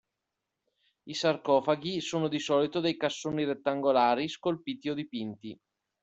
[1.03, 5.55] I sarcofaghi sono di solito dei cassoni rettangolari, scolpiti o dipinti.